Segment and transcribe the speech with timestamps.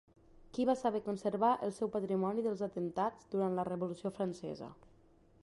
[0.57, 4.73] Qui va saber conservar el seu patrimoni dels atemptats durant la Revolució Francesa?